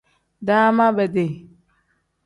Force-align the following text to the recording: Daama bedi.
Daama 0.47 0.97
bedi. 0.97 1.47